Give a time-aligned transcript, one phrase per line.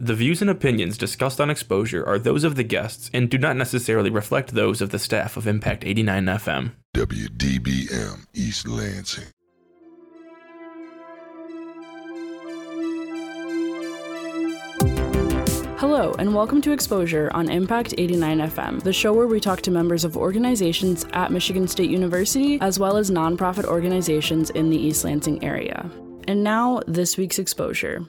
[0.00, 3.56] The views and opinions discussed on Exposure are those of the guests and do not
[3.56, 6.72] necessarily reflect those of the staff of Impact 89 FM.
[6.96, 9.26] WDBM East Lansing.
[15.78, 19.70] Hello, and welcome to Exposure on Impact 89 FM, the show where we talk to
[19.70, 25.04] members of organizations at Michigan State University, as well as nonprofit organizations in the East
[25.04, 25.88] Lansing area.
[26.26, 28.00] And now, this week's Exposure.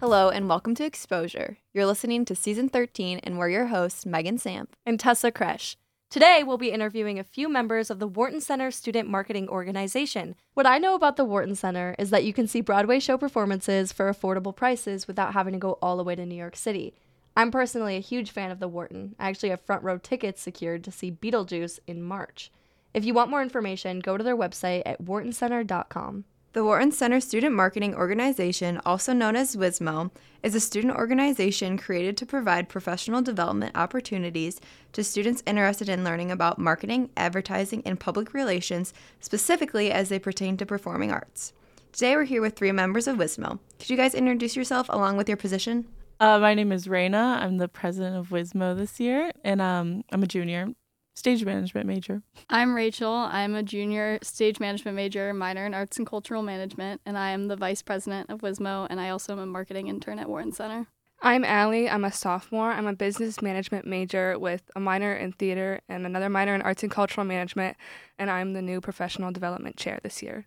[0.00, 1.58] Hello, and welcome to Exposure.
[1.74, 5.76] You're listening to Season 13, and we're your hosts, Megan Samp and Tessa Kresh.
[6.08, 10.36] Today, we'll be interviewing a few members of the Wharton Center Student Marketing Organization.
[10.54, 13.92] What I know about the Wharton Center is that you can see Broadway show performances
[13.92, 16.94] for affordable prices without having to go all the way to New York City.
[17.36, 19.14] I'm personally a huge fan of the Wharton.
[19.18, 22.50] I actually have front row tickets secured to see Beetlejuice in March.
[22.94, 26.24] If you want more information, go to their website at whartoncenter.com.
[26.52, 30.10] The Wharton Center Student Marketing Organization, also known as WISMO,
[30.42, 34.60] is a student organization created to provide professional development opportunities
[34.92, 40.56] to students interested in learning about marketing, advertising, and public relations, specifically as they pertain
[40.56, 41.52] to performing arts.
[41.92, 43.60] Today we're here with three members of WISMO.
[43.78, 45.86] Could you guys introduce yourself along with your position?
[46.18, 47.40] Uh, my name is Raina.
[47.40, 50.74] I'm the president of WISMO this year, and um, I'm a junior
[51.20, 52.22] stage management major.
[52.48, 53.12] I'm Rachel.
[53.12, 57.48] I'm a junior stage management major, minor in arts and cultural management, and I am
[57.48, 60.86] the vice president of WISMO, and I also am a marketing intern at Wharton Center.
[61.20, 61.90] I'm Allie.
[61.90, 62.70] I'm a sophomore.
[62.72, 66.82] I'm a business management major with a minor in theater and another minor in arts
[66.82, 67.76] and cultural management,
[68.18, 70.46] and I'm the new professional development chair this year.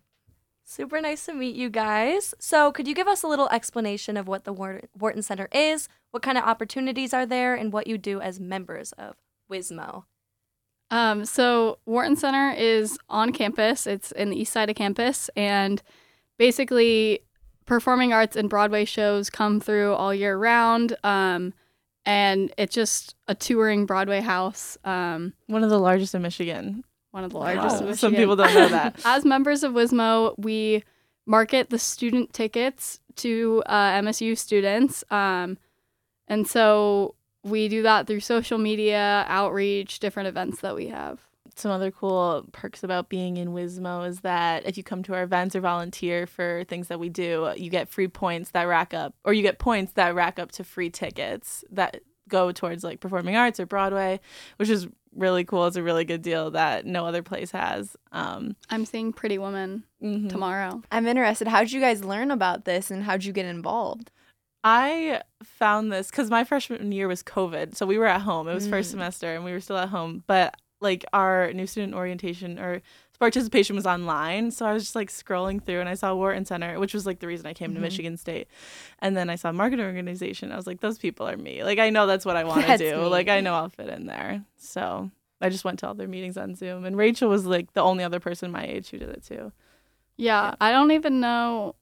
[0.64, 2.34] Super nice to meet you guys.
[2.40, 6.24] So, could you give us a little explanation of what the Wharton Center is, what
[6.24, 9.14] kind of opportunities are there, and what you do as members of
[9.48, 10.06] WISMO?
[10.90, 13.86] Um, so Wharton Center is on campus.
[13.86, 15.82] It's in the east side of campus, and
[16.38, 17.20] basically,
[17.66, 20.96] performing arts and Broadway shows come through all year round.
[21.02, 21.54] Um,
[22.06, 24.76] and it's just a touring Broadway house.
[24.84, 26.84] Um, one of the largest in Michigan.
[27.12, 27.82] One of the largest.
[27.82, 27.92] Wow.
[27.92, 29.00] Some people don't know that.
[29.04, 30.84] As members of WISMO, we
[31.26, 35.56] market the student tickets to uh, MSU students, um,
[36.26, 37.14] and so
[37.44, 41.20] we do that through social media, outreach, different events that we have.
[41.56, 45.22] Some other cool perks about being in WISMO is that if you come to our
[45.22, 49.14] events or volunteer for things that we do, you get free points that rack up,
[49.24, 53.36] or you get points that rack up to free tickets that go towards like performing
[53.36, 54.18] arts or Broadway,
[54.56, 55.66] which is really cool.
[55.66, 57.96] It's a really good deal that no other place has.
[58.10, 60.28] Um, I'm seeing Pretty Woman mm-hmm.
[60.28, 60.82] tomorrow.
[60.90, 61.46] I'm interested.
[61.46, 64.10] How did you guys learn about this and how did you get involved?
[64.64, 67.76] I found this because my freshman year was COVID.
[67.76, 68.48] So we were at home.
[68.48, 68.70] It was mm.
[68.70, 70.24] first semester and we were still at home.
[70.26, 72.80] But like our new student orientation or
[73.18, 74.50] participation was online.
[74.50, 77.20] So I was just like scrolling through and I saw Wharton Center, which was like
[77.20, 77.76] the reason I came mm-hmm.
[77.76, 78.48] to Michigan State.
[79.00, 80.50] And then I saw marketing organization.
[80.50, 81.62] I was like, those people are me.
[81.62, 82.96] Like I know that's what I want to do.
[82.96, 83.04] Me.
[83.04, 84.42] Like I know I'll fit in there.
[84.56, 85.10] So
[85.42, 86.86] I just went to all their meetings on Zoom.
[86.86, 89.52] And Rachel was like the only other person my age who did it too.
[90.16, 90.54] Yeah, yeah.
[90.58, 91.74] I don't even know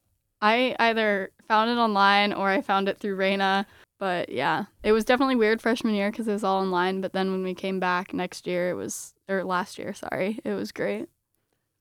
[0.42, 3.64] I either found it online or I found it through Raina.
[3.98, 7.00] But yeah, it was definitely weird freshman year because it was all online.
[7.00, 10.54] But then when we came back next year, it was, or last year, sorry, it
[10.54, 11.08] was great.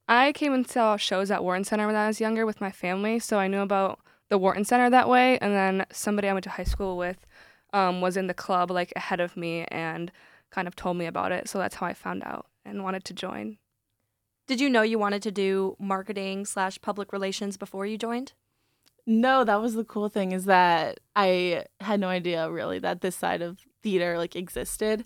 [0.08, 3.18] I came and saw shows at Wharton Center when I was younger with my family.
[3.18, 4.00] So I knew about
[4.30, 5.40] the Wharton Center that way.
[5.40, 7.26] And then somebody I went to high school with
[7.74, 10.12] um, was in the club like ahead of me and
[10.52, 11.50] kind of told me about it.
[11.50, 13.58] So that's how I found out and wanted to join.
[14.48, 18.34] Did you know you wanted to do marketing slash public relations before you joined?
[19.08, 23.16] No, that was the cool thing is that I had no idea really that this
[23.16, 25.06] side of theater like existed.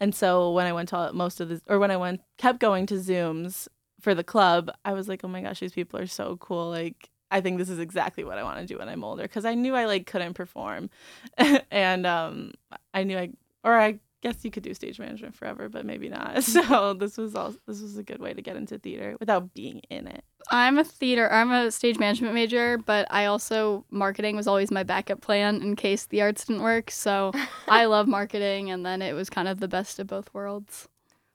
[0.00, 2.86] And so when I went to most of the or when I went kept going
[2.86, 3.68] to Zooms
[4.00, 7.08] for the club, I was like, "Oh my gosh, these people are so cool." Like
[7.30, 9.54] I think this is exactly what I want to do when I'm older because I
[9.54, 10.90] knew I like couldn't perform.
[11.70, 12.52] and um
[12.94, 13.30] I knew I
[13.64, 16.42] or I guess you could do stage management forever, but maybe not.
[16.44, 19.80] So this was all this was a good way to get into theater without being
[19.90, 20.24] in it.
[20.50, 24.82] I'm a theater I'm a stage management major, but I also marketing was always my
[24.82, 26.90] backup plan in case the arts didn't work.
[26.90, 27.32] So
[27.68, 30.88] I love marketing and then it was kind of the best of both worlds.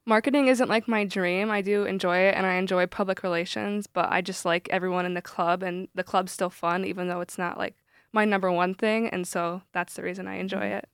[0.04, 1.50] Marketing isn't like my dream.
[1.50, 5.14] I do enjoy it and I enjoy public relations, but I just like everyone in
[5.14, 7.76] the club and the club's still fun even though it's not like
[8.12, 10.78] my number one thing and so that's the reason I enjoy mm-hmm.
[10.78, 10.88] it.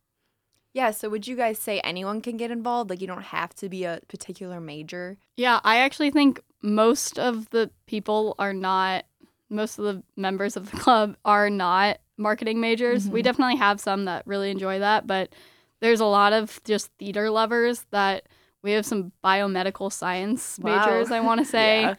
[0.74, 2.90] Yeah, so would you guys say anyone can get involved?
[2.90, 5.16] Like you don't have to be a particular major?
[5.36, 9.04] Yeah, I actually think most of the people are not
[9.50, 13.04] most of the members of the club are not marketing majors.
[13.04, 13.12] Mm-hmm.
[13.12, 15.32] We definitely have some that really enjoy that, but
[15.80, 18.24] there's a lot of just theater lovers that
[18.62, 20.84] we have some biomedical science wow.
[20.84, 21.82] majors, I want to say.
[21.82, 21.94] yeah.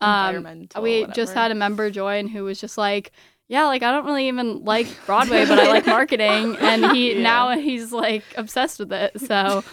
[0.00, 3.12] Um, we just had a member join who was just like,
[3.48, 7.22] yeah, like I don't really even like Broadway, but I like marketing, and he Yeah.
[7.22, 9.20] now he's like obsessed with it.
[9.20, 9.64] So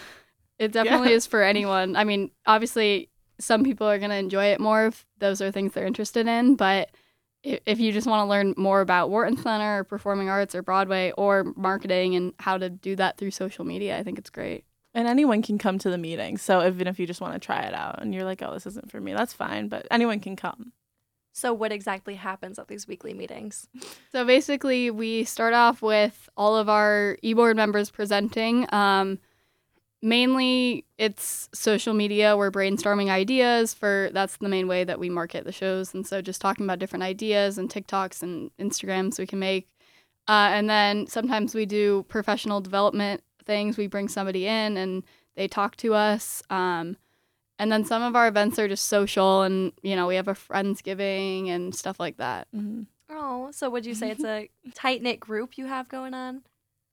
[0.58, 1.16] it definitely Yeah.
[1.16, 1.96] is for anyone.
[1.96, 3.09] I mean, obviously,
[3.40, 6.90] some people are gonna enjoy it more if those are things they're interested in, but
[7.42, 11.12] if you just want to learn more about Wharton Center or performing arts or Broadway
[11.16, 14.64] or marketing and how to do that through social media, I think it's great.
[14.92, 16.36] And anyone can come to the meeting.
[16.36, 18.66] So even if you just want to try it out and you're like, oh, this
[18.66, 19.68] isn't for me, that's fine.
[19.68, 20.72] But anyone can come.
[21.32, 23.68] So, what exactly happens at these weekly meetings?
[24.10, 28.66] So basically, we start off with all of our e-board members presenting.
[28.74, 29.20] Um,
[30.02, 32.36] mainly, it's social media.
[32.36, 34.10] We're brainstorming ideas for.
[34.12, 37.02] That's the main way that we market the shows, and so just talking about different
[37.02, 39.68] ideas and TikToks and Instagrams we can make.
[40.28, 43.76] Uh, and then sometimes we do professional development things.
[43.76, 45.02] We bring somebody in and
[45.34, 46.42] they talk to us.
[46.50, 46.96] Um,
[47.58, 50.34] and then some of our events are just social, and you know we have a
[50.34, 52.48] friendsgiving and stuff like that.
[52.54, 52.86] Mhm.
[53.12, 56.42] Oh, so would you say it's a tight knit group you have going on?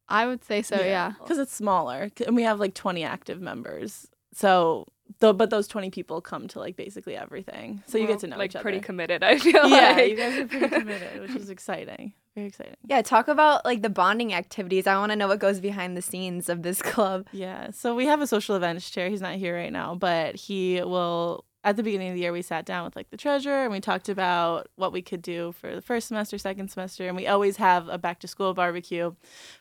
[0.09, 0.75] I would say so.
[0.81, 1.13] yeah.
[1.19, 2.09] Because it's smaller.
[2.25, 4.07] And we have like 20 active members.
[4.33, 4.85] So,
[5.19, 7.81] though, but those 20 people come to like basically everything.
[7.87, 8.63] So you Well, get to know like each other.
[8.63, 9.23] pretty committed.
[9.23, 12.13] I feel yeah, like you guys are pretty committed, which is exciting.
[12.35, 12.75] Very exciting.
[12.85, 14.85] Yeah, talk about like the bonding activities.
[14.85, 17.25] I want to know what goes behind the scenes of this club.
[17.31, 17.71] Yeah.
[17.71, 19.09] So we have a social events chair.
[19.09, 21.43] He's not here right now, but he will.
[21.67, 23.81] At the beginning of the year, we sat down with like the treasurer and we
[23.81, 27.57] talked about what we could do for the first semester, second semester, and we always
[27.57, 29.13] have a back to school barbecue,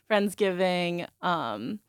[0.09, 1.07] friendsgiving.
[1.21, 1.79] Um,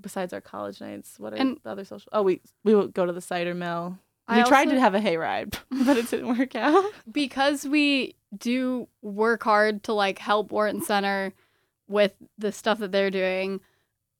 [0.00, 2.08] besides our college nights, what are And- the other social?
[2.12, 3.98] Oh, we we will go to the cider mill.
[4.28, 5.56] We tried to have a hayride,
[5.86, 6.84] but it didn't work out.
[7.10, 11.32] because we do work hard to like help Wharton Center
[11.88, 13.60] with the stuff that they're doing,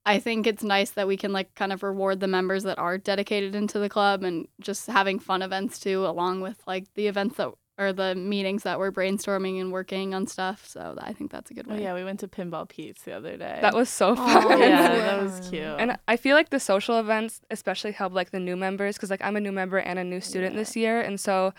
[0.07, 2.97] I think it's nice that we can like kind of reward the members that are
[2.99, 7.37] dedicated into the club and just having fun events too, along with like the events
[7.37, 10.67] that or the meetings that we're brainstorming and working on stuff.
[10.67, 11.83] So I think that's a good Oh way.
[11.83, 13.59] yeah, we went to Pinball Pete's the other day.
[13.63, 14.59] that was so Aw, fun.
[14.61, 15.63] yeah, that was cute.
[15.63, 19.23] And I feel like the social events especially help like the new members because like
[19.25, 20.61] I'm a new member and a new student Yeah.
[20.61, 21.55] this year, and so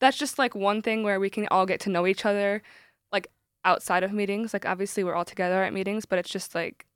[0.00, 2.62] that's just like one thing where we can all get to know each other,
[3.12, 3.28] like
[3.64, 4.52] outside of meetings.
[4.54, 6.86] Like obviously we're all together at meetings, but it's just like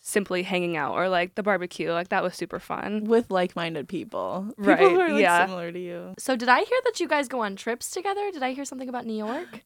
[0.00, 1.92] simply hanging out or like the barbecue.
[1.92, 3.04] Like that was super fun.
[3.04, 5.44] with like-minded people, people Right, who are like yeah.
[5.46, 6.14] similar to you.
[6.18, 8.30] So, did I hear that you guys go on trips together?
[8.32, 9.64] Did I hear something about New York?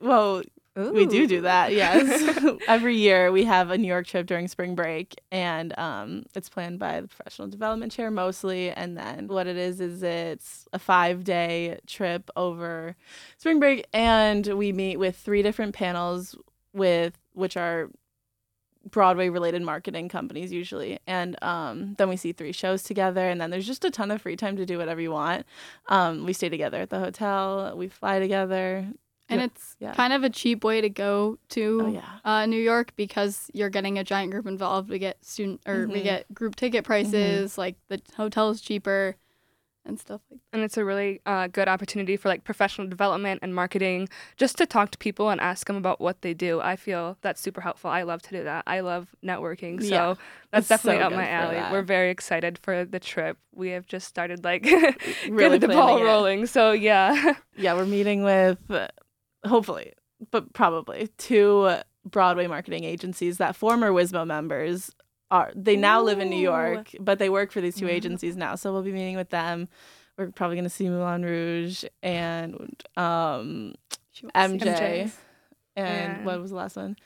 [0.00, 0.42] Well,
[0.76, 1.72] we do do that.
[1.72, 2.36] Yes,
[2.66, 6.80] every year we have a New York trip during spring break, and um, it's planned
[6.80, 8.70] by the professional development chair mostly.
[8.70, 12.96] And then what it is is it's a five-day trip over
[13.38, 16.34] spring break, and we meet with three different panels
[16.72, 17.88] with which are
[18.90, 20.98] Broadway related marketing companies usually.
[21.06, 23.28] And um, then we see three shows together.
[23.28, 25.46] And then there's just a ton of free time to do whatever you want.
[25.88, 28.86] Um, we stay together at the hotel, we fly together.
[29.30, 29.46] And Yeah.
[29.46, 29.94] it's Yeah.
[29.94, 32.02] kind of a cheap way to go to Oh, yeah.
[32.26, 34.90] uh, New York because you're getting a giant group involved.
[34.90, 36.04] We get student or we Mhm.
[36.04, 37.56] get group ticket prices.
[37.56, 39.16] Like the hotel is cheaper
[39.86, 40.40] and stuff like.
[40.40, 40.56] that.
[40.56, 44.64] and it's a really uh, good opportunity for like professional development and marketing just to
[44.66, 47.90] talk to people and ask them about what they do i feel that's super helpful
[47.90, 50.14] i love to do that i love networking so Yeah.
[50.52, 51.70] that's It's so definitely up my alley that.
[51.72, 54.64] we're very excited for the trip we have just started like
[55.28, 56.04] Really the ball it.
[56.04, 58.88] rolling so yeah Yeah, we're meeting with uh,
[59.46, 59.92] hopefully,
[60.30, 61.70] but probably two
[62.04, 64.90] Broadway marketing agencies that former Wismo members
[65.30, 65.50] are.
[65.54, 67.92] They now live in New York, but they work for these two Wow.
[67.92, 68.54] agencies now.
[68.54, 69.68] So we'll be meeting with them.
[70.16, 73.74] We're probably going to see Moulin Rouge and um,
[74.12, 75.12] She wants to see MJ.
[75.76, 76.96] And And- what was the last one?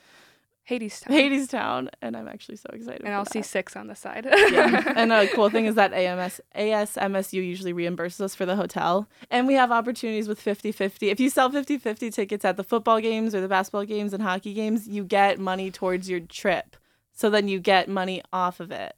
[0.69, 1.09] Hadestown.
[1.11, 1.89] Hades Town.
[2.03, 3.01] And I'm actually so excited.
[3.03, 4.93] and i'll see six on the side yeah.
[4.97, 9.09] And a cool thing is that AMS ASMSU usually reimburses us for the hotel.
[9.31, 11.11] And we have opportunities with 50-50.
[11.11, 14.53] If you sell 50-50 tickets at the football games or the basketball games and hockey
[14.53, 16.77] games, you get money towards your trip.
[17.19, 18.95] So then you get money off of it.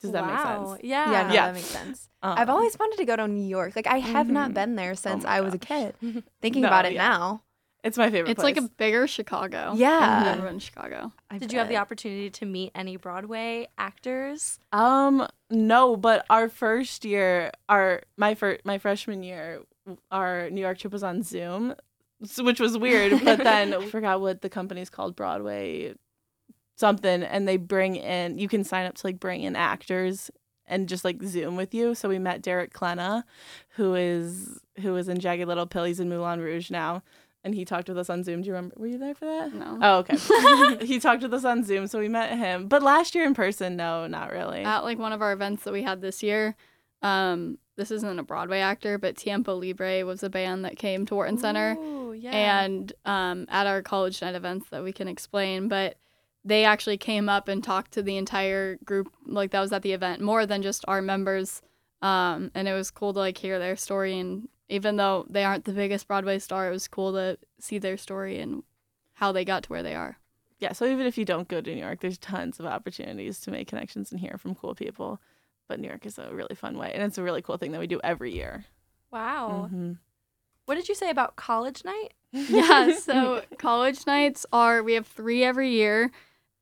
[0.00, 0.28] Does that wow.
[0.32, 0.84] make sense?
[0.90, 1.10] Yeah.
[1.12, 1.46] Yeah, no, Yeah.
[1.46, 2.08] that makes sense.
[2.20, 3.76] Um, I've always wanted to go to New York.
[3.76, 4.54] Like I have not Mhm.
[4.54, 5.94] been there since my I was a kid.
[6.42, 7.08] Thinking No, about it yeah.
[7.08, 7.42] now.
[7.84, 9.74] it's my favorite It's like a bigger Chicago.
[9.76, 10.18] Yeah.
[10.20, 11.12] I've never been to Chicago.
[11.30, 14.58] I Did you have the opportunity to meet any Broadway actors?
[14.72, 19.60] Um, no, but our first year, our my fir- my freshman year,
[20.10, 21.74] our New York trip was on Zoom,
[22.38, 23.22] which was weird.
[23.24, 25.94] But then I forgot what the company's called, Broadway
[26.80, 28.38] something, and they bring in.
[28.38, 30.30] You can sign up to like bring in actors
[30.66, 31.94] and just like Zoom with you.
[31.94, 33.24] So we met Derek Klena,
[33.70, 35.84] who is who is in Jagged Little Pill.
[35.84, 37.02] He's in Moulin Rouge now.
[37.42, 38.42] And he talked with us on Zoom.
[38.42, 38.74] Do you remember?
[38.78, 39.54] Were you there for that?
[39.54, 39.78] No.
[39.80, 40.84] Oh, okay.
[40.86, 42.68] he talked with us on Zoom, so we met him.
[42.68, 44.62] But last year in person, no, not really.
[44.62, 46.54] At like one of our events that we had this year,
[47.00, 51.14] um, this isn't a Broadway actor, but Tiempo Libre was a band that came to
[51.14, 52.60] Wharton Center Ooh, yeah.
[52.60, 55.68] and um, at our college night events that we can explain.
[55.68, 55.96] But
[56.44, 59.92] they actually came up and talked to the entire group, like that was at the
[59.92, 61.60] event, more than just our members.
[62.02, 64.18] Um, and it was cool to like hear their story.
[64.18, 67.96] And even though they aren't the biggest Broadway star, it was cool to see their
[67.98, 68.62] story and
[69.14, 70.16] how they got to where they are.
[70.58, 73.50] Yeah, so even if you don't go to New York, there's tons of opportunities to
[73.50, 75.20] make connections and hear from cool people.
[75.68, 77.80] But New York is a really fun way, and it's a really cool thing that
[77.80, 78.64] we do every year.
[79.10, 79.68] wow.
[79.72, 79.98] Mhm.
[80.66, 82.12] What did you say about college night?
[82.32, 86.10] yeah, so college nights are we have three every year,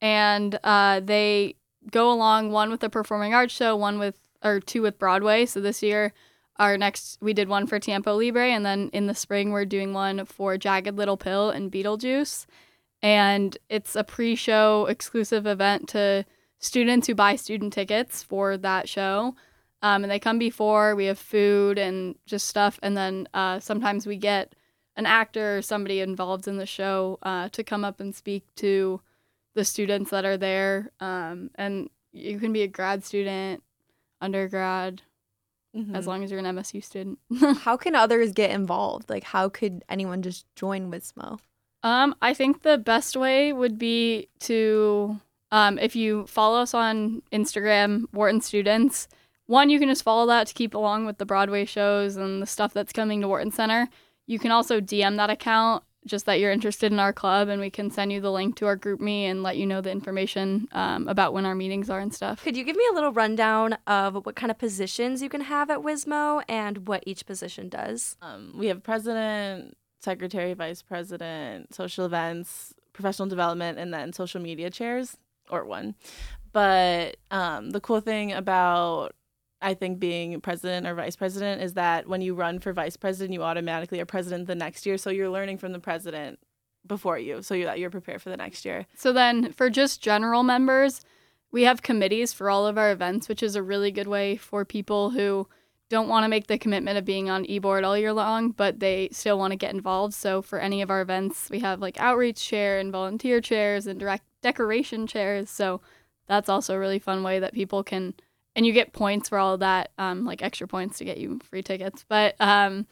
[0.00, 1.56] and uh, they
[1.90, 5.46] go along one with the performing arts show, one with or two with Broadway.
[5.46, 6.12] So this year,
[6.56, 9.92] our next we did one for Tiempo Libre, and then in the spring we're doing
[9.92, 12.46] one for Jagged Little Pill and Beetlejuice,
[13.02, 16.24] and it's a pre-show exclusive event to
[16.58, 19.34] students who buy student tickets for that show.
[19.80, 20.96] Um, and they come before.
[20.96, 24.56] We have food and just stuff, and then uh, sometimes we get
[24.96, 29.00] an actor or somebody involved in the show uh, to come up and speak to
[29.58, 30.92] the students that are there.
[31.00, 33.62] Um, and you can be a grad student,
[34.20, 35.02] undergrad,
[35.76, 35.94] Mhm.
[35.94, 37.18] as long as you're an MSU student.
[37.60, 39.10] How can others get involved?
[39.10, 41.38] Like, how could anyone just join Wismo?
[41.82, 45.20] Um, I think the best way would be to,
[45.52, 49.08] um, if you follow us on Instagram, Wharton Students.
[49.46, 52.46] One, you can just follow that to keep along with the Broadway shows and the
[52.46, 53.88] stuff that's coming to Wharton Center.
[54.26, 57.70] You can also DM that account, just that you're interested in our club, and we
[57.70, 60.66] can send you the link to our group me and let you know the information
[60.72, 62.42] um, about when our meetings are and stuff.
[62.42, 65.70] Could you give me a little rundown of what kind of positions you can have
[65.70, 68.16] at Wismo and what each position does?
[68.20, 74.70] Um, we have president, secretary, vice president, social events, professional development, and then social media
[74.70, 75.16] chairs,
[75.50, 75.94] or one.
[76.52, 79.14] But um, the cool thing about
[79.60, 83.34] I think being president or vice president is that when you run for vice president,
[83.34, 84.96] you automatically are president the next year.
[84.98, 86.38] So you're learning from the president
[86.86, 88.86] before you, so that you're prepared for the next year.
[88.94, 91.00] So then for just general members,
[91.50, 94.64] we have committees for all of our events, which is a really good way for
[94.64, 95.48] people who
[95.90, 99.08] don't want to make the commitment of being on e-board all year long, but they
[99.10, 100.14] still want to get involved.
[100.14, 103.98] So for any of our events, we have like outreach chair and volunteer chairs and
[103.98, 105.48] direct decoration chairs.
[105.50, 105.80] So
[106.26, 108.14] that's also a really fun way that people can
[108.58, 111.38] and you get points for all of that, um, like extra points to get you
[111.44, 112.04] free tickets.
[112.08, 112.88] But um,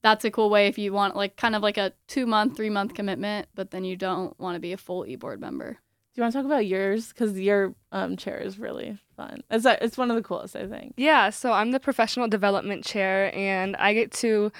[0.00, 2.70] that's a cool way if you want like kind of like a two month, three
[2.70, 5.72] month commitment, but then you don't want to be a full e-board member.
[5.72, 5.78] Do
[6.14, 7.08] you want to talk about yours?
[7.08, 9.42] Because your um, chair is really fun.
[9.50, 10.94] It's uh, it's one of the coolest, I think.
[10.96, 14.50] Yeah, so I'm the professional development chair, and I get to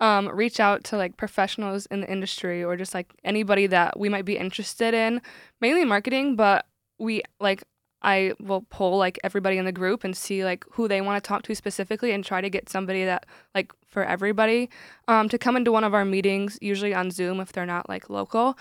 [0.00, 4.08] um, reach out to like professionals in the industry or just like anybody that we
[4.08, 5.22] might be interested in,
[5.60, 6.66] mainly marketing, but
[6.98, 7.62] we like
[8.02, 11.26] I will pull like everybody in the group and see like who they want to
[11.26, 14.70] talk to specifically and try to get somebody that like for everybody
[15.08, 18.08] um, to come into one of our meetings, usually on Zoom if they're not like
[18.08, 18.56] local,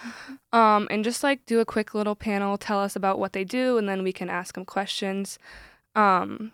[0.53, 3.77] um, and just like do a quick little panel, tell us about what they do,
[3.77, 5.37] and then we can ask them questions.
[5.95, 6.53] Um,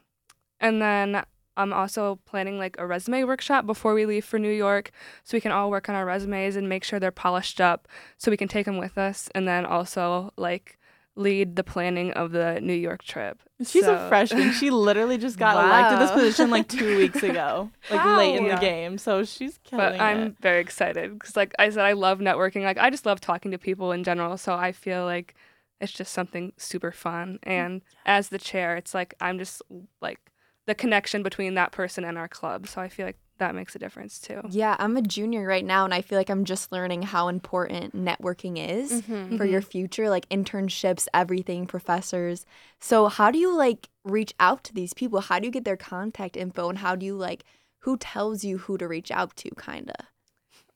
[0.60, 1.24] and then
[1.56, 4.92] I'm also planning like a resume workshop before we leave for New York
[5.24, 7.88] so we can all work on our resumes and make sure they're polished up
[8.18, 10.80] so we can take them with us and then also like
[11.16, 13.40] lead the planning of the New York trip.
[13.64, 14.52] She's So- a freshman.
[14.54, 18.56] She literally just got elected this position like two weeks ago, like late in Wow.
[18.56, 18.98] the game.
[18.98, 20.36] So she's killing but I'm it.
[20.42, 22.64] very excited because like I said I love networking.
[22.64, 25.36] Like I just love talking to people in general, so I feel like
[25.80, 29.62] it's just something super fun and as the chair, it's like I'm just
[30.02, 30.20] like
[30.66, 32.68] the connection between that person and our club.
[32.68, 34.42] So I feel like that makes a difference too.
[34.50, 37.96] Yeah, I'm a junior right now, and I feel like I'm just learning how important
[37.96, 39.38] networking is Mm-hmm.
[39.38, 42.46] for your future, like internships, everything, professors.
[42.80, 45.22] So, how do you like reach out to these people?
[45.22, 47.44] How do you get their contact info, and how do you like
[47.80, 50.06] who tells you who to reach out to, kind of?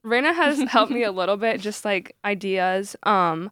[0.06, 2.96] Raina has helped me a little bit, just like ideas.
[3.04, 3.50] Um,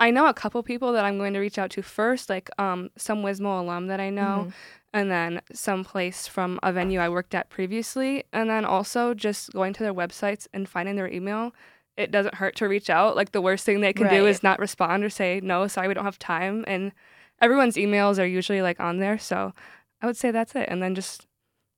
[0.00, 2.90] I know a couple people that I'm going to reach out to first, like um,
[2.96, 4.52] some Wismo alum that I know,
[4.92, 9.52] and then some place from a venue I worked at previously, and then also just
[9.52, 11.54] going to their websites and finding their email.
[11.96, 13.16] It doesn't hurt to reach out.
[13.16, 15.94] Like the worst thing they can do is not respond or say no, sorry, we
[15.94, 16.64] don't have time.
[16.66, 16.92] And
[17.40, 19.52] everyone's emails are usually like on there, so
[20.00, 21.26] I would say that's it, and then just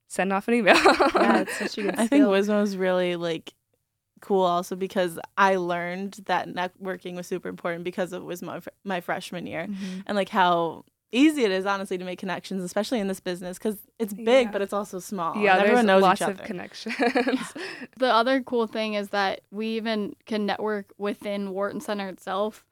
[0.08, 0.76] send off an email.
[0.76, 2.30] Yeah, it's such a good I think skill.
[2.30, 3.54] Wismo is really like
[4.20, 9.00] cool also because I learned that networking was super important because of was fr- my
[9.02, 10.04] freshman year Mhm.
[10.06, 13.76] and like how easy it is honestly to make connections, especially in this business because
[13.98, 14.50] it's big Yeah.
[14.50, 15.36] but it's also small.
[15.36, 16.44] yeah, everyone knows lots each of other.
[16.46, 16.94] connections.
[17.98, 22.64] The other cool thing is that we even can network within Wharton Center itself.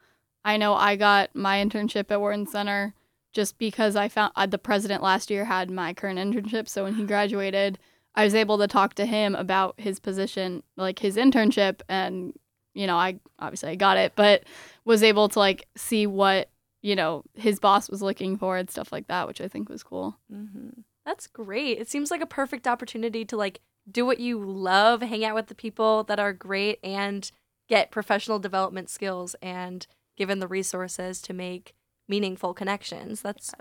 [0.45, 2.95] I know I got my internship at Wharton Center
[3.33, 6.69] just because I found uh, the president last year had my current internship.
[6.69, 7.79] So when he graduated,
[8.15, 12.35] I was able to talk to him about his position, like his internship, and
[12.75, 14.45] you know, I obviously I got it, but
[14.85, 16.49] was able to like see what
[16.83, 19.83] you know his boss was looking for and stuff like that, which I think was
[19.83, 20.19] cool.
[20.33, 20.81] Mm-hmm.
[21.07, 21.79] That's great.
[21.79, 23.61] It seems like a perfect opportunity to like
[23.91, 27.31] do what you love, hang out with the people that are great, and
[27.69, 29.87] get professional development skills and
[30.17, 31.75] given the resources to make
[32.09, 33.23] meaningful connections.
[33.23, 33.53] That's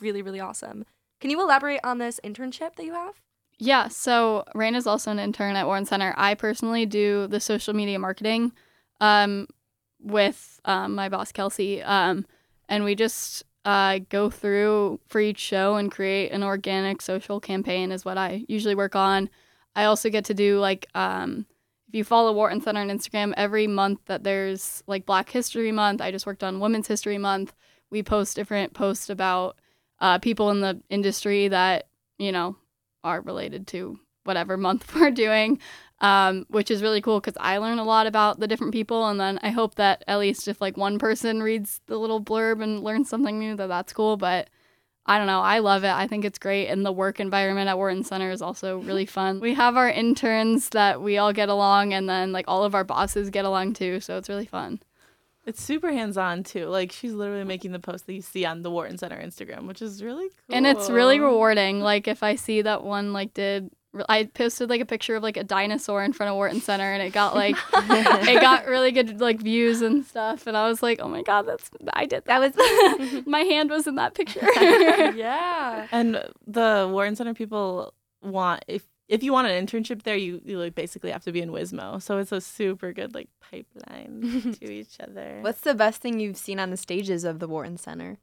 [0.00, 0.84] really, really awesome.
[1.20, 3.14] Can you elaborate on this internship that you have?
[3.58, 6.12] Yeah, so Rain is also an intern at Wharton Center.
[6.16, 8.52] I personally do the social media marketing
[9.00, 9.46] um,
[10.00, 11.82] with um, my boss, Kelsey.
[11.82, 12.26] Um,
[12.68, 17.92] and we just uh, go through for each show and create an organic social campaign,
[17.92, 19.30] is what I usually work on.
[19.74, 21.46] I also get to do like, um,
[21.88, 26.00] if you follow Wharton Center on Instagram, every month that there's like Black History Month,
[26.00, 27.54] I just worked on Women's History Month.
[27.90, 29.56] We post different posts about
[30.00, 32.56] uh, people in the industry that, you know,
[33.02, 35.58] are related to whatever month we're doing,
[36.00, 39.08] um, which is really cool because I learn a lot about the different people.
[39.08, 42.62] And then I hope that at least if like one person reads the little blurb
[42.62, 44.16] and learns something new, that that's cool.
[44.16, 44.48] But
[45.06, 45.40] I don't know.
[45.40, 45.92] I love it.
[45.92, 46.68] I think it's great.
[46.68, 49.38] And the work environment at Wharton Center is also really fun.
[49.40, 52.84] We have our interns that we all get along, and then like all of our
[52.84, 54.00] bosses get along too.
[54.00, 54.80] So it's really fun.
[55.46, 56.66] It's super hands on too.
[56.66, 59.82] Like she's literally making the post that you see on the Wharton Center Instagram, which
[59.82, 60.56] is really cool.
[60.56, 61.80] And it's really rewarding.
[61.80, 63.70] Like if I see that one like did
[64.08, 67.02] I posted like a picture of like a dinosaur in front of Wharton Center and
[67.02, 71.00] it got like it got really good like views and stuff and I was like,
[71.00, 74.40] "Oh my god, that's I did that." was my hand was in that picture.
[75.16, 75.86] yeah.
[75.92, 80.58] And the Wharton Center people want if if you want an internship there, you, you
[80.58, 82.00] like basically have to be in Wismo.
[82.00, 85.38] So it's a super good like pipeline to each other.
[85.42, 88.18] What's the best thing you've seen on the stages of the Wharton Center?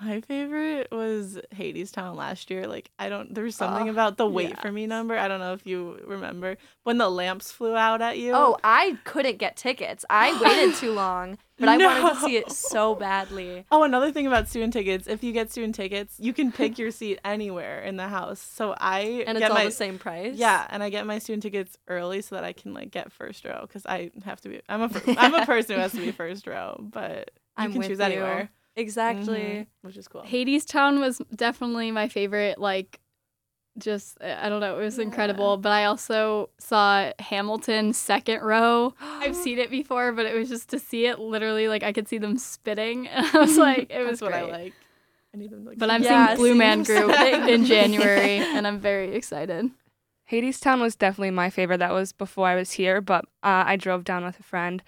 [0.00, 2.66] My favorite was Hadestown last year.
[2.66, 5.16] Like I don't there was something Oh, about the wait for me number.
[5.18, 8.32] I don't know if you remember when the lamps flew out at you.
[8.34, 10.04] Oh, I couldn't get tickets.
[10.08, 13.66] I waited too long, but I wanted to see it so badly.
[13.70, 16.90] Oh, another thing about student tickets, if you get student tickets, you can pick your
[16.90, 18.40] seat anywhere in the house.
[18.40, 20.34] So I And it's get all my, the same price.
[20.36, 23.44] Yeah, and I get my student tickets early so that I can like get first
[23.44, 24.62] row because I have to be.
[24.66, 27.82] I'm a I'm a person who has to be first row, but you I'm can
[27.82, 28.04] choose you.
[28.04, 29.38] anywhere, Exactly.
[29.40, 30.22] Mhm, which is cool.
[30.22, 33.00] Hadestown was definitely my favorite like
[33.78, 38.94] just I don't know, it was incredible, but I also saw Hamilton second row.
[39.00, 42.08] I've seen it before, but it was just to see it literally like I could
[42.08, 44.52] see them spitting and I was like it was what I great.
[44.52, 44.72] like.
[45.32, 47.10] I need them to, like, But I'm Yeah, seeing Blue seeing Man Group
[47.48, 49.70] in January and I'm very excited.
[50.30, 51.78] Hadestown was definitely my favorite.
[51.78, 54.82] That was before I was here, but uh, I drove down with a friend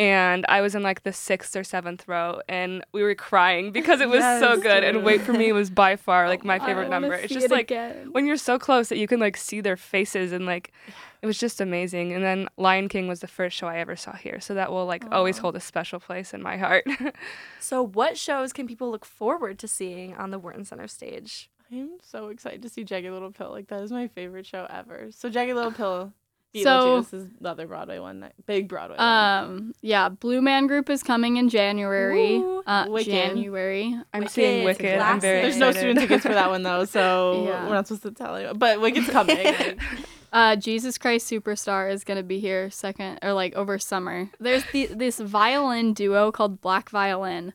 [0.00, 4.00] and I was in like the sixth or seventh row and we were crying because
[4.00, 4.82] it was so Yes, good.
[4.82, 5.04] And.
[5.04, 7.14] Wait for Me was by far like my oh, favorite wanna number.
[7.14, 8.08] It's just it like again.
[8.12, 10.72] when you're so close that you can like see their faces and like
[11.20, 12.12] it was just amazing.
[12.12, 14.40] And then Lion King was the first show I ever saw here.
[14.40, 16.86] So that will like always hold a special place in my heart.
[17.60, 21.50] So, what shows can people look forward to seeing on the Wharton Center stage?
[21.70, 23.50] I'm so excited to see Jagged Little Pill.
[23.50, 25.08] Like that is my favorite show ever.
[25.10, 26.12] So Jagged Little Pill.
[26.56, 29.06] So- Beetlejuice is the other Broadway one, that big Broadway one.
[29.06, 32.36] Um yeah, Blue Man Group is coming in January.
[32.36, 33.10] Ooh, uh Wicked.
[33.12, 33.96] January.
[34.12, 34.98] I'm Wicked, seeing it's a Wicked.
[34.98, 35.74] I'm very There's classic.
[35.74, 37.66] no student tickets for that one though, so Yeah.
[37.68, 38.52] we're not supposed to tell you.
[38.54, 39.36] But Wicked's coming.
[39.44, 39.78] like-
[40.32, 44.30] Uh, Jesus Christ Superstar is gonna be here second or like over summer.
[44.38, 47.52] There's the, this violin duo called Black Violin,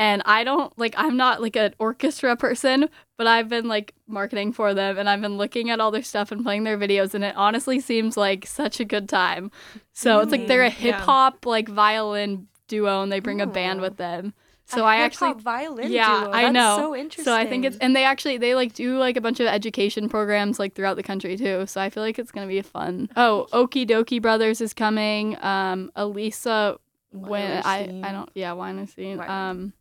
[0.00, 4.52] and I don't like I'm not like an orchestra person, but I've been like marketing
[4.54, 7.22] for them, and I've been looking at all their stuff and playing their videos, and
[7.22, 9.50] it honestly seems like such a good time.
[9.92, 11.00] So it's like they're a Mm, hip yeah.
[11.02, 14.32] hop like violin duo, and they bring a band with them.
[14.64, 16.32] So A I actually violin yeah, duo.
[16.32, 16.76] I That's know.
[16.78, 17.24] So interesting.
[17.24, 20.08] so I think it's and they actually they like do like a bunch of education
[20.08, 21.66] programs like throughout the country too.
[21.66, 23.10] So I feel like it's gonna be fun.
[23.16, 25.36] Oh, Okee Dokee Brothers is coming.
[25.42, 26.78] Um, Elisa
[27.12, 28.00] when I.
[28.04, 29.18] I don't yeah Weinerstein.
[29.18, 29.30] Weiner.
[29.30, 29.72] Um,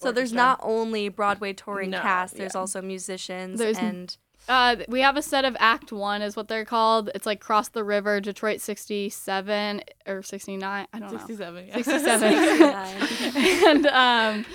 [0.00, 0.12] so.
[0.12, 2.36] There's not only Broadway touring No, cast.
[2.36, 2.60] There's yeah.
[2.60, 4.16] also musicians There's- and
[4.48, 7.10] uh, we have a set of Act One is what they're called.
[7.16, 10.86] It's like Cross the River, Detroit '67 or '69.
[10.92, 11.18] I don't know.
[11.18, 11.66] 67.
[11.66, 11.74] yeah.
[11.74, 13.34] 67.
[13.66, 14.46] and um,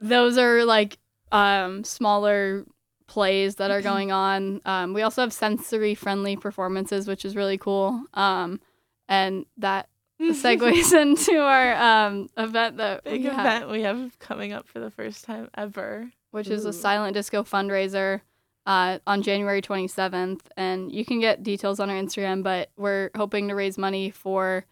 [0.00, 0.98] those are like
[1.32, 2.64] um, smaller
[3.08, 4.60] plays that are going on.
[4.64, 8.04] Um, we also have sensory friendly performances, which is really cool.
[8.14, 8.60] Um,
[9.08, 9.88] and that
[10.20, 14.80] segues into our um, event that Big we have, event we have coming up for
[14.80, 16.10] the first time ever.
[16.30, 18.20] which is a silent disco fundraiser.
[18.66, 22.42] Uh, on January 27th, and you can get details on our Instagram.
[22.42, 24.64] But we're hoping to raise money for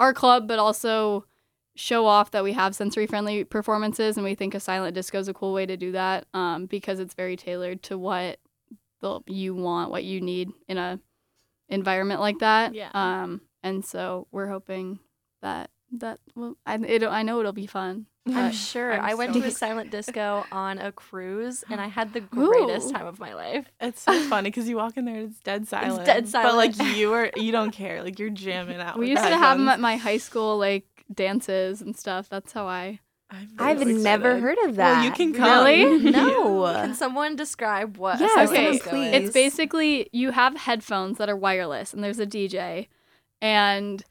[0.00, 1.26] our club, but also
[1.76, 5.28] show off that we have sensory friendly performances and we think a silent disco is
[5.28, 8.38] a cool way to do that um, because it's very tailored to what
[9.00, 10.98] they'll you want what you need in a
[11.68, 12.74] environment like that.
[12.74, 12.90] Yeah.
[12.92, 15.00] Um, and so we're hoping
[15.42, 18.06] that that well, I it, I know it'll be fun.
[18.26, 18.92] I'm sure.
[18.92, 22.20] I'm I went so to a silent disco on a cruise and I had the
[22.20, 22.92] greatest Ooh.
[22.92, 23.70] time of my life.
[23.80, 26.04] It's so funny because you walk in there and it's dead silent.
[26.04, 26.50] dead silent.
[26.50, 28.02] But like you are, you don't care.
[28.02, 28.98] Like you're jamming out.
[28.98, 32.28] we with used the to have them at my high school like dances and stuff.
[32.28, 33.00] That's how I.
[33.32, 34.96] I'm I've really never heard of that.
[34.96, 35.64] Well, you can come.
[35.64, 36.10] Really?
[36.10, 36.64] No.
[36.64, 39.14] Can someone describe what Yeah, a silent someone disco please.
[39.14, 42.88] It's basically you have headphones that are wireless and there's a DJ
[43.40, 44.04] and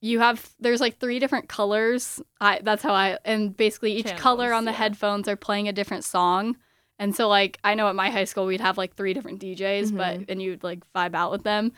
[0.00, 2.20] you have there's like three different colors.
[2.40, 4.78] I that's how I and basically each color on the yeah.
[4.78, 6.56] headphones are playing a different song.
[6.98, 9.96] And so like I know at my high school we'd have like three different DJs,
[9.96, 10.30] but mm-hmm.
[10.30, 11.72] and you'd like vibe out with them.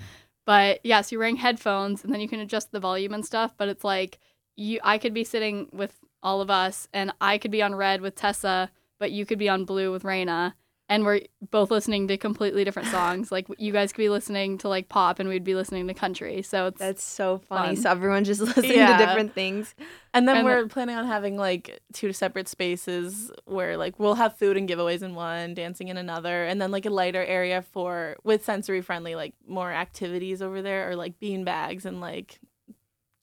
[0.44, 3.68] But yes, you're wearing headphones and then you can adjust the volume and stuff, but
[3.68, 4.18] it's like
[4.56, 8.00] you I could be sitting with all of us and I could be on red
[8.00, 10.54] with Tessa, but you could be on blue with Raina
[10.92, 13.32] and we're both listening to completely different songs.
[13.32, 16.42] Like you guys could be listening to like pop and we'd be listening to country.
[16.42, 17.76] So it's That's so funny.
[17.76, 17.82] Fun.
[17.82, 18.98] So everyone's just listening Yeah.
[18.98, 19.74] to different things.
[20.12, 24.36] And then And we're planning on having like two separate spaces where like we'll have
[24.36, 28.16] food and giveaways in one, dancing in another, and then like a lighter area for
[28.22, 32.38] with sensory friendly like more activities over there or like bean bags and like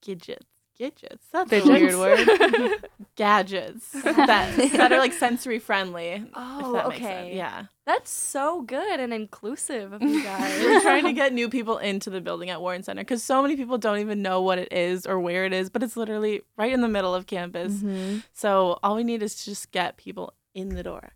[0.04, 0.44] gadgets.
[0.80, 1.26] Gadgets.
[1.30, 2.26] That's a weird word.
[3.16, 6.24] Gadgets that that are like sensory friendly.
[6.32, 7.12] Oh, that makes sense.
[7.12, 7.36] okay.
[7.36, 7.64] Yeah.
[7.84, 10.58] That's so good and inclusive of you guys.
[10.58, 13.56] We're trying to get new people into the building at Wharton Center because so many
[13.56, 16.72] people don't even know what it is or where it is, but it's literally right
[16.72, 17.74] in the middle of campus.
[17.74, 18.20] Mm-hmm.
[18.32, 21.10] So all we need is to just get people in the door,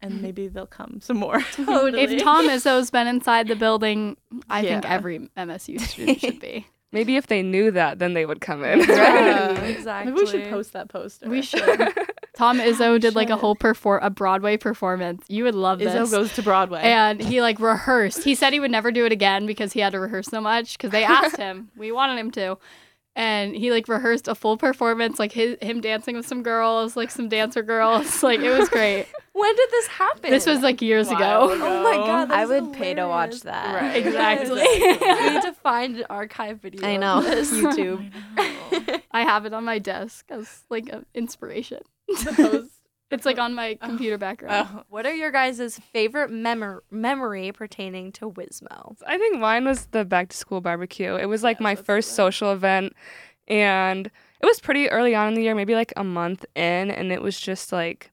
[0.00, 1.40] and maybe they'll come some more.
[1.52, 2.00] Totally.
[2.00, 4.16] if Tom Izzo's been inside the building,
[4.48, 6.66] I think every MSU student should be.
[6.90, 8.80] Maybe if they knew that, then they would come in.
[8.80, 10.12] Right, exactly.
[10.12, 11.28] Maybe we should post that poster.
[11.28, 11.62] We should.
[12.34, 15.24] Tom Izzo did like a whole perform a Broadway performance.
[15.28, 15.92] You would love this.
[15.92, 16.80] Izzo goes to Broadway.
[16.80, 18.22] and he like rehearsed.
[18.24, 20.78] He said he would never do it again because he had to rehearse so much
[20.78, 21.70] because they asked him.
[21.76, 22.56] We wanted him to.
[23.18, 27.10] And he like rehearsed a full performance, like his, him dancing with some girls, like
[27.10, 28.22] some dancer girls.
[28.28, 29.06] Like it was great.
[29.32, 30.30] When did this happen?
[30.32, 31.48] This was like years While ago.
[31.52, 33.80] Oh my god, I that's would pay to watch that.
[33.80, 34.04] Right.
[34.04, 34.50] Exactly.
[34.60, 36.84] we need to find an archive video.
[36.84, 37.22] I of know.
[37.22, 37.52] this.
[37.52, 38.10] YouTube.
[39.12, 41.82] I have it on my desk as like an inspiration.
[42.08, 42.77] The post.
[43.10, 44.18] It's like on my computer oh.
[44.18, 44.68] background.
[44.70, 44.82] Oh.
[44.88, 48.96] What are your guys' favorite memor- memory pertaining to Wismo?
[49.06, 51.14] I think mine was the back to school barbecue.
[51.16, 52.16] It was like Yeah, my that's first good.
[52.16, 52.92] social event
[53.46, 57.10] and it was pretty early on in the year, maybe like a month in and
[57.10, 58.12] it was just like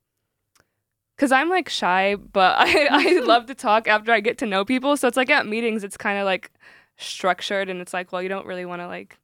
[1.17, 4.63] cuz I'm like shy, but I I love to talk after I get to know
[4.63, 4.95] people.
[4.95, 6.51] So it's like at meetings it's kind of like
[6.97, 9.17] structured and it's like, well, you don't really want to like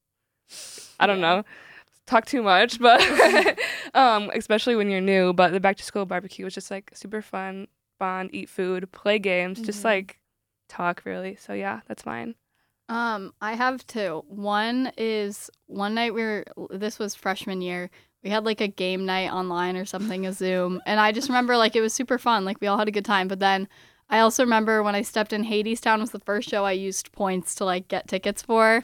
[0.99, 1.43] I don't know,
[2.11, 3.01] talk too much, but
[3.95, 7.21] um especially when you're new, but the back to school barbecue was just like super
[7.21, 7.67] fun,
[7.99, 9.85] bond, eat food, play games, just Mhm.
[9.85, 10.19] like
[10.69, 11.35] talk really.
[11.35, 12.35] So yeah, that's mine.
[12.89, 14.23] Um, I have two.
[14.27, 17.89] One is one night we were this was freshman year.
[18.23, 21.55] We had like a game night online or something, a Zoom, and I just remember
[21.57, 22.43] like it was super fun.
[22.45, 23.27] Like we all had a good time.
[23.27, 23.67] But then
[24.09, 27.55] I also remember when I stepped in Hadestown was the first show I used points
[27.55, 28.83] to like get tickets for.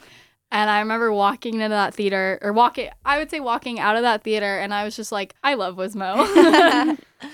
[0.52, 4.04] And I remember walking into that theater or walking I would say walking out of
[4.04, 6.98] that theater and I was just like, I love Wismo.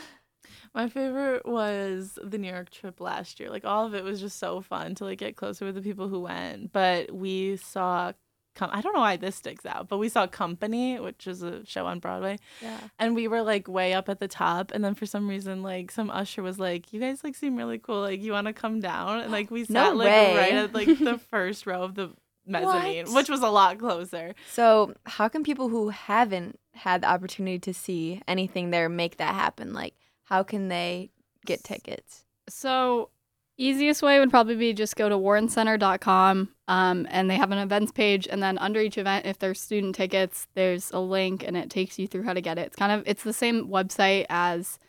[0.75, 3.49] My favorite was the New York trip last year.
[3.51, 6.07] Like all of it was just so fun to like get closer with the people
[6.07, 6.73] who went.
[6.73, 8.13] But we saw
[8.55, 11.63] come I don't know why this sticks out, but we saw Company, which is a
[11.65, 12.37] show on Broadway.
[12.61, 12.79] Yeah.
[12.97, 15.91] And we were like way up at the top and then for some reason like
[15.91, 19.19] some usher was like, You guys like seem really cool, like you wanna come down?
[19.19, 20.35] And like we No sat like way.
[20.35, 22.09] right at like the first row of the
[22.45, 23.15] mezzanine, What?
[23.15, 24.35] which was a lot closer.
[24.51, 29.33] So, how can people who haven't had the opportunity to see anything there make that
[29.33, 29.73] happen?
[29.73, 31.11] Like, how can they
[31.45, 32.25] get tickets?
[32.49, 33.09] So,
[33.57, 37.91] easiest way would probably be just go to whartoncenter.com um, and they have an events
[37.91, 38.27] page.
[38.29, 41.99] And then under each event, if there's student tickets, there's a link and it takes
[41.99, 42.67] you through how to get it.
[42.67, 44.79] It's kind of it's the same website as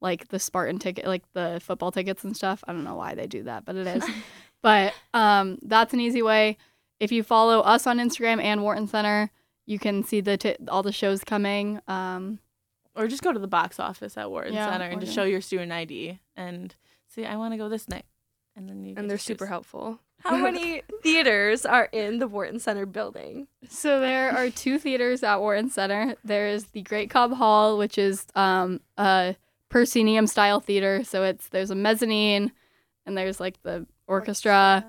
[0.00, 2.64] like the Spartan ticket, like the football tickets and stuff.
[2.66, 4.04] I don't know why they do that, but it is.
[4.62, 6.56] but um, that's an easy way.
[7.00, 9.30] If you follow us on Instagram and Wharton Center,
[9.66, 11.80] you can see the t- all the shows coming.
[11.88, 12.38] Um,
[12.94, 15.24] Or just go to the box office at Wharton Yeah, Center and or just show
[15.24, 16.74] your student ID and
[17.08, 18.04] say, I want to go this night.
[18.56, 20.00] And then you and they're super helpful.
[20.18, 23.46] How many theaters are in the Wharton Center building?
[23.68, 26.16] So there are two theaters at Wharton Center.
[26.24, 29.36] There is the Great Cobb Hall, which is um, a
[29.70, 31.04] proscenium style theater.
[31.04, 32.52] So it's there's a mezzanine,
[33.06, 34.84] and there's like the orchestra,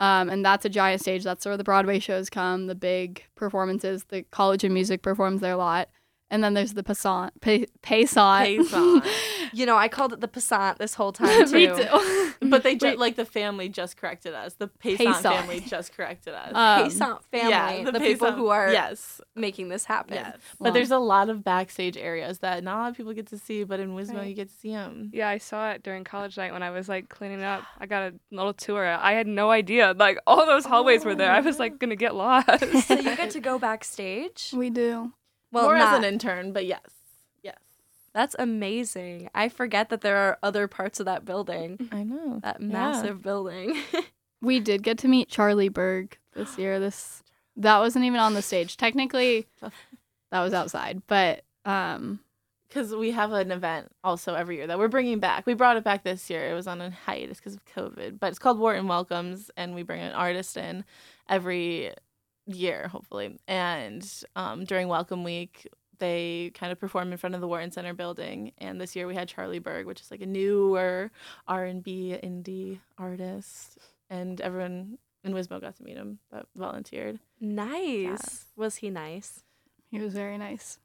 [0.00, 1.22] um, and that's a giant stage.
[1.22, 4.04] That's where the Broadway shows come, the big performances.
[4.04, 5.88] The College of Music performs there a lot,
[6.32, 8.46] And then there's the passant, pa- passant.
[8.70, 9.02] Payson.
[9.52, 11.52] You know, I called it the passant this whole time too.
[11.52, 12.32] Me too.
[12.48, 12.98] but they ju- Wait.
[13.00, 14.54] like the family just corrected us.
[14.54, 15.22] The Payson Payson.
[15.24, 16.50] family just corrected us.
[16.54, 20.14] Um, Passant family, yeah, the, people who are yes, making this happen.
[20.14, 20.36] yes.
[20.60, 20.66] Wow.
[20.66, 23.38] But there's a lot of backstage areas that not a lot of people get to
[23.38, 24.28] see, but in Wismo Right.
[24.28, 25.10] you get to see them.
[25.12, 27.64] Yeah, I saw it during college night when I was like cleaning up.
[27.80, 28.86] I got a little tour.
[28.86, 29.96] I had no idea.
[29.98, 31.32] Like all those hallways were there.
[31.32, 32.46] I was like gonna get lost.
[32.86, 34.52] So you get to go backstage.
[34.54, 35.12] we do.
[35.52, 36.80] Well, More not, as an intern, but yes,
[37.42, 37.56] yes.
[38.12, 39.30] that's amazing.
[39.34, 42.66] I forget that there are other parts of that building, I know that Yeah.
[42.66, 43.76] massive building.
[44.42, 46.80] We did get to meet Charlie Burg this year.
[46.80, 47.22] This
[47.56, 48.78] that wasn't even on the stage.
[48.78, 49.46] Technically,
[50.30, 52.20] that was outside, but um,
[52.66, 55.44] because we have an event also every year that we're bringing back.
[55.44, 56.50] We brought it back this year.
[56.50, 59.82] It was on a hiatus because of COVID, but it's called Wharton Welcomes, and we
[59.82, 60.86] bring an artist in
[61.28, 61.92] every
[62.52, 63.38] year, hopefully.
[63.48, 67.94] And um, during Welcome Week, they kind of perform in front of the Wharton Center
[67.94, 68.52] building.
[68.58, 71.10] And this year we had Charlie Burg, which is like a newer
[71.46, 77.20] R and B indie artist, and everyone in Wismo got to meet him that volunteered.
[77.40, 78.46] nice.
[78.56, 79.44] Was he nice?
[79.90, 80.78] he was very nice.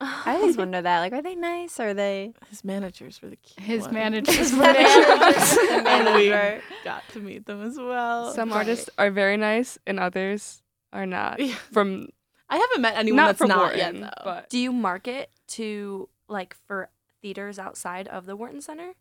[0.00, 0.26] So cute.
[0.26, 1.00] I always wonder that.
[1.00, 1.78] Like, are they nice?
[1.80, 2.32] Are they?
[2.48, 3.92] His managers were the cute His ones.
[3.94, 5.56] managers The were managers.
[5.56, 5.86] there.
[5.86, 8.32] and we got to meet them as well.
[8.32, 8.58] Some Right.
[8.58, 11.38] artists are very nice and others are not.
[11.40, 11.54] Yeah.
[11.72, 12.08] From
[12.48, 14.24] I haven't met anyone not that's from not yet Wharton, though.
[14.24, 16.88] but Do you market to like for
[17.22, 18.94] theaters outside of the Wharton Center?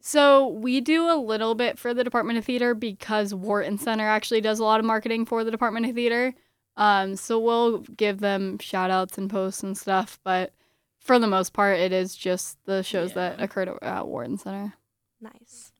[0.00, 4.40] So we do a little bit for the Department of Theater because Wharton Center actually
[4.42, 6.34] does a lot of marketing for the Department of Theater.
[6.76, 10.52] Um, so we'll give them shout outs and posts and stuff, but
[10.98, 13.44] for the most part, it is just the shows that Yeah.
[13.44, 14.74] occurred at Wharton Center.
[15.20, 15.72] Nice.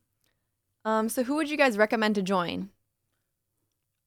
[0.85, 1.09] Um.
[1.09, 2.70] So, who would you guys recommend to join?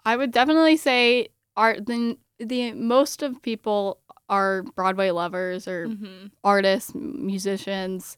[0.06, 1.86] I would definitely say art.
[1.86, 6.32] The the most of people are Broadway lovers or Mhm.
[6.44, 8.16] artists, musicians,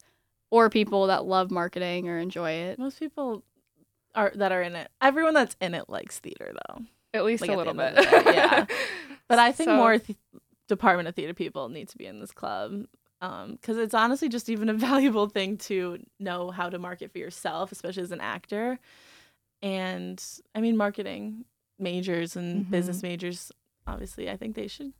[0.51, 2.77] or people that love marketing or enjoy it.
[2.79, 3.43] Most people
[4.13, 4.91] are that are in it.
[5.01, 6.81] Everyone that's in it likes theater though.
[7.13, 7.95] At least Like, a at little bit.
[7.95, 8.65] day, yeah.
[9.27, 10.17] But I think So- more th-
[10.67, 12.85] Department of Theater people need to be in this club.
[13.19, 17.71] because it's honestly just even a valuable thing to know how to market for yourself,
[17.71, 18.79] especially as an actor.
[19.61, 20.23] And
[20.55, 21.45] I mean, marketing
[21.77, 22.71] majors and Mm-hmm.
[22.71, 23.51] business majors,
[23.87, 24.93] obviously, I think they should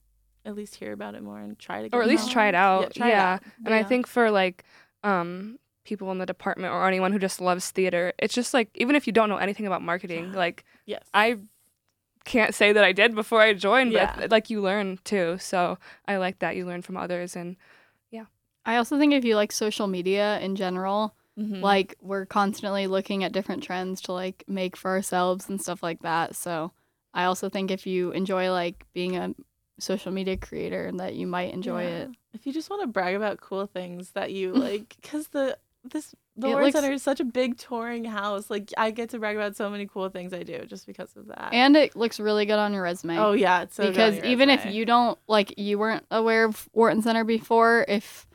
[0.46, 2.56] at least hear about it more and try to get or at least try it
[2.56, 2.94] out.
[2.96, 3.42] Yeah, try it out.
[3.66, 4.64] And I think for like
[5.04, 8.96] um people in the department or anyone who just loves theater, it's just like even
[8.96, 11.38] if you don't know anything about marketing, like yes, I
[12.26, 14.28] can't say that I did before I joined, but Yeah.
[14.30, 15.38] like you learn too.
[15.40, 15.78] So
[16.08, 17.56] I like that you learn from others and
[18.12, 18.26] yeah.
[18.66, 21.62] I also think if you like social media in general, Mhm.
[21.62, 26.02] like we're constantly looking at different trends to like make for ourselves and stuff like
[26.02, 26.36] that.
[26.36, 26.72] So
[27.14, 29.34] I also think if you enjoy like being a
[29.80, 31.98] social media creator and that you might enjoy Yeah.
[32.02, 32.10] it.
[32.34, 36.14] If you just want to brag about cool things that you like, because the this
[36.36, 38.50] the It Warren looks- Center is such a big touring house.
[38.50, 41.28] Like I get to brag about so many cool things I do just because of
[41.28, 41.50] that.
[41.54, 43.18] And it looks really good on your resume.
[43.18, 47.02] oh yeah, it's so because even if you don't like you weren't aware of Wharton
[47.02, 48.28] Center before, if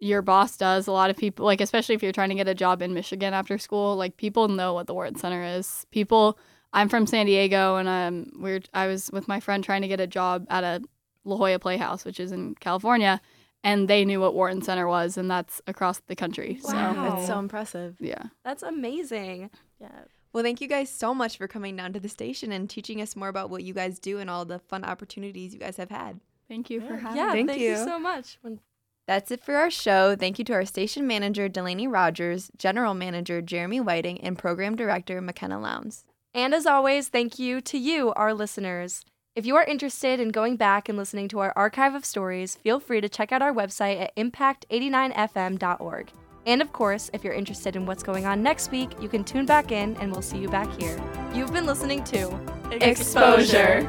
[0.00, 2.54] your boss does, a lot of people like especially if you're trying to get a
[2.54, 5.86] job in Michigan after school, like people know what the Wharton Center is.
[5.90, 6.38] People
[6.72, 10.00] I'm from San Diego and um we're I was with my friend trying to get
[10.00, 10.82] a job at a
[11.24, 13.20] La Jolla Playhouse, which is in California,
[13.64, 16.58] and they knew what Wharton Center was and that's across the country.
[16.64, 16.92] Wow.
[16.94, 17.96] So That's so impressive.
[18.00, 18.24] yeah.
[18.44, 19.50] That's amazing.
[19.80, 19.88] yeah.
[20.32, 23.14] Well, thank you guys so much for coming down to the station and teaching us
[23.14, 26.20] more about what you guys do and all the fun opportunities you guys have had.
[26.48, 27.00] Thank you for Yeah.
[27.00, 27.32] having Yeah, me.
[27.32, 27.70] Thank thank you.
[27.70, 27.76] you.
[27.76, 28.38] so much.
[28.40, 28.60] When-
[29.06, 30.16] That's it for our show.
[30.16, 35.20] Thank you to our station manager, Delaney Rogers, general manager, Jeremy Whiting, and program director,
[35.20, 36.04] McKenna Lowndes.
[36.32, 39.04] And as always, thank you to you, our listeners.
[39.34, 42.78] If you are interested in going back and listening to our archive of stories, feel
[42.78, 46.10] free to check out our website at impact89fm.org.
[46.44, 49.46] And of course, if you're interested in what's going on next week, you can tune
[49.46, 51.00] back in and we'll see you back here.
[51.34, 52.38] You've been listening to
[52.72, 53.88] Exposure.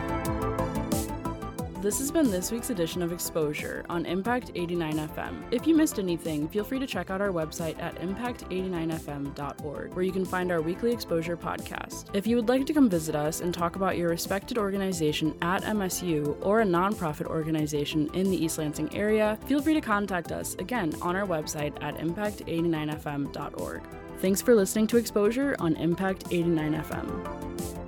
[1.83, 5.43] This has been this week's edition of Exposure on Impact 89 FM.
[5.51, 10.13] If you missed anything, feel free to check out our website at impact89fm.org, where you
[10.13, 12.05] can find our weekly Exposure podcast.
[12.13, 15.63] If you would like to come visit us and talk about your respected organization at
[15.63, 20.55] MSU or a nonprofit organization in the East Lansing area, feel free to contact us
[20.59, 23.83] again on our website at impact89fm.org.
[24.19, 27.82] Thanks for listening to Exposure on Impact 89 FM.